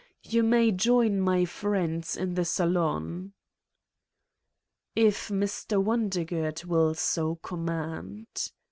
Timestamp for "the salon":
2.33-3.33